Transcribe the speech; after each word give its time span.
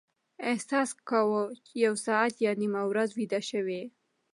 احساس 0.49 0.89
کاوه 1.09 1.43
یو 1.83 1.93
ساعت 2.05 2.33
یا 2.45 2.51
نیمه 2.61 2.81
ورځ 2.91 3.09
ویده 3.13 3.41
شوي. 3.49 3.83